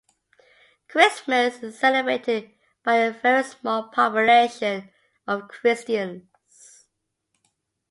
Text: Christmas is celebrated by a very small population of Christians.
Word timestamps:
Christmas 0.87 1.61
is 1.61 1.77
celebrated 1.77 2.49
by 2.83 2.95
a 2.95 3.11
very 3.11 3.43
small 3.43 3.83
population 3.83 4.89
of 5.27 5.47
Christians. 5.47 6.87